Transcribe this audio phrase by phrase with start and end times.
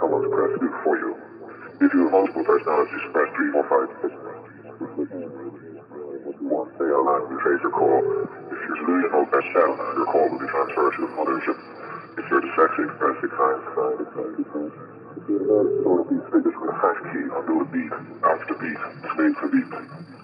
[0.00, 1.12] someone's press good for you.
[1.80, 4.14] If you have multiple personalities, press 3, 4, 5, 6.
[4.80, 8.00] If you want to stay your call.
[8.00, 11.58] If you're delusional, press 7 your call will be transferred to the mothership.
[12.16, 14.72] If you're dyslexic, press 6, 9, 9, 9, 9.
[15.20, 17.92] If you're a nerd, so beat figures with a hash key until the beat,
[18.24, 18.80] after beat,
[19.12, 20.19] slave for beat.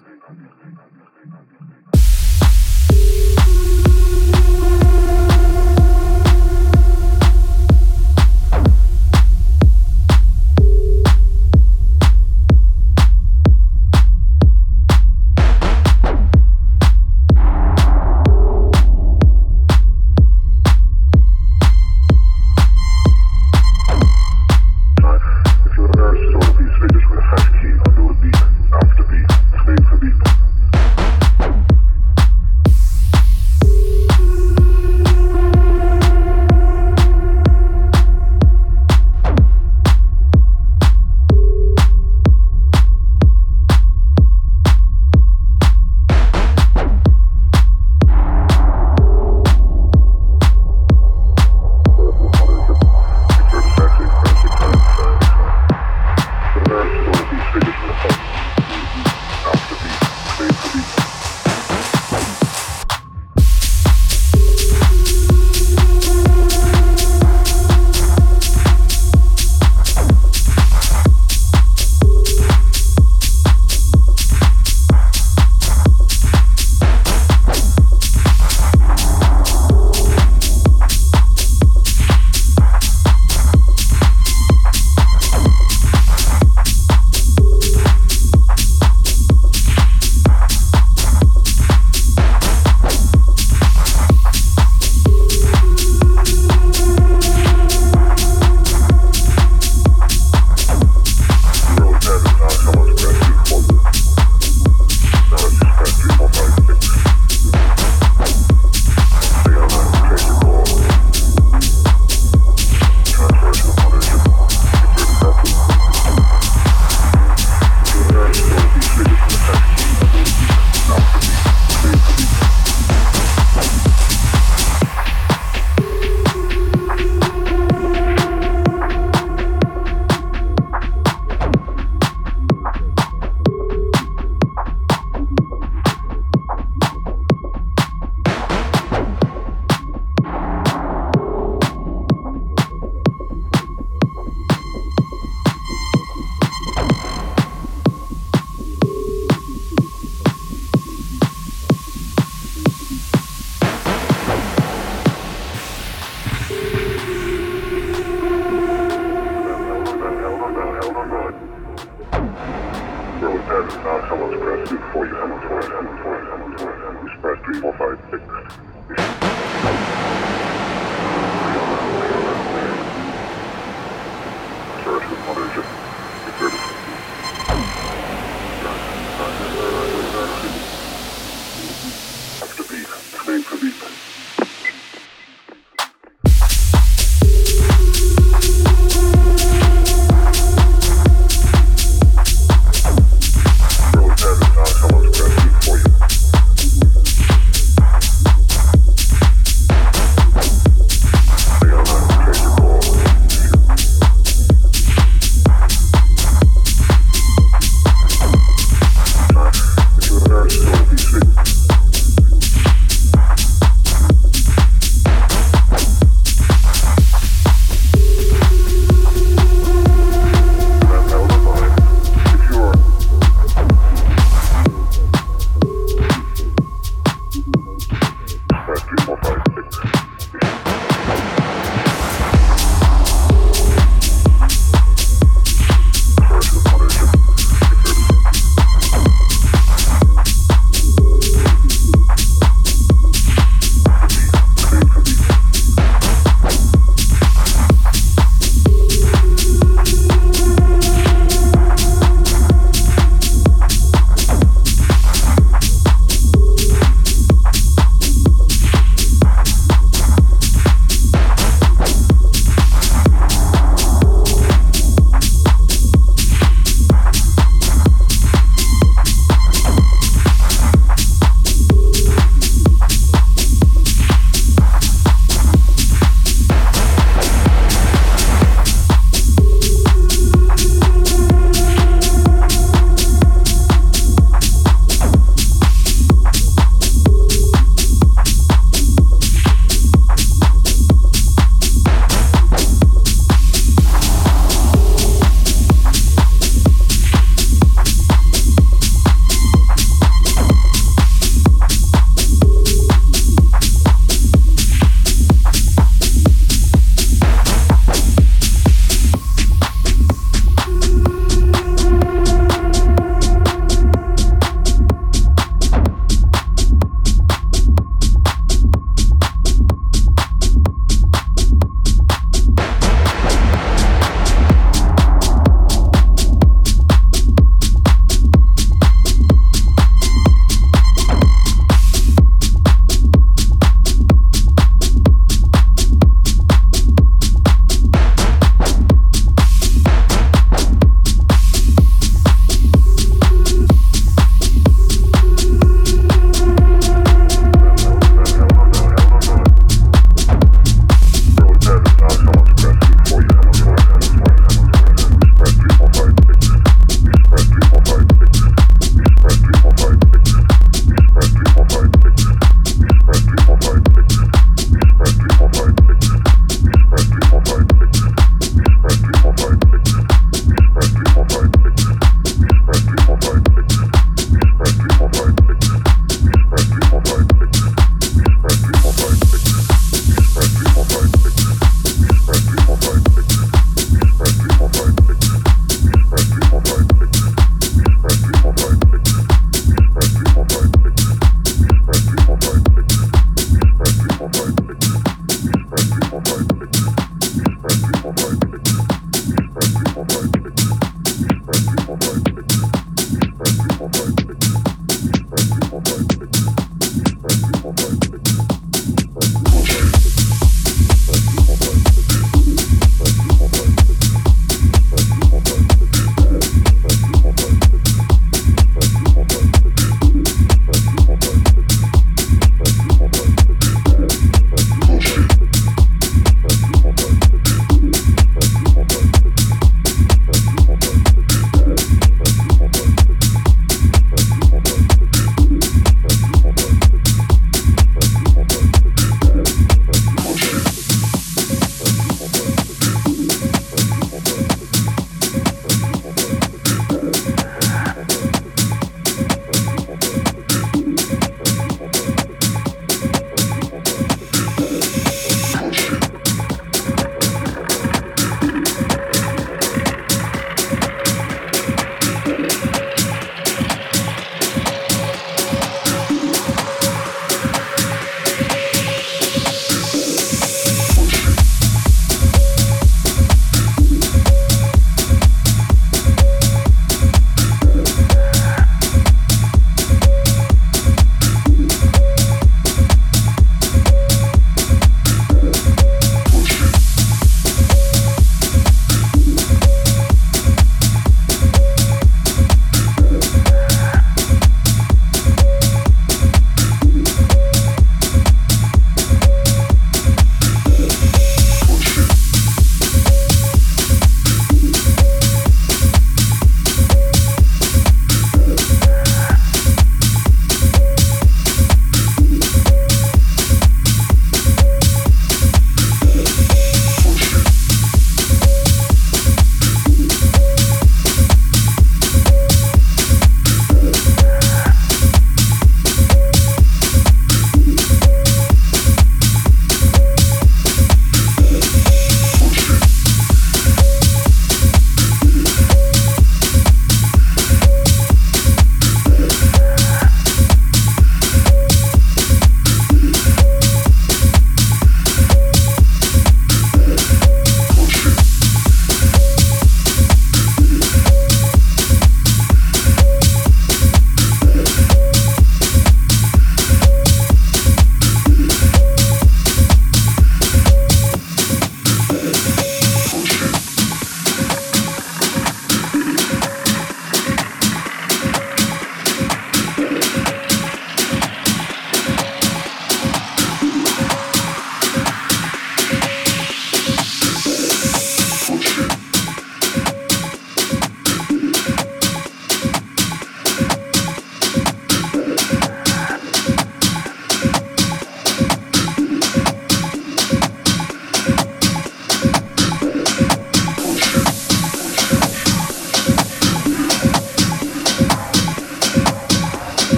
[402.03, 402.26] Alright.